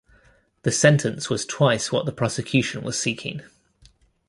The 0.63 0.71
sentence 0.71 1.29
was 1.29 1.45
twice 1.45 1.91
what 1.91 2.07
the 2.07 2.11
prosecution 2.11 2.83
was 2.83 2.99
seeking. 2.99 3.43